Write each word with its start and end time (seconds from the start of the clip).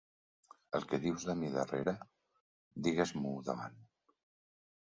El 0.79 0.87
que 0.93 0.99
dius 1.03 1.25
de 1.31 1.35
mi 1.41 1.51
darrere, 1.59 1.93
digues-m'ho 2.89 3.37
davant. 3.53 3.79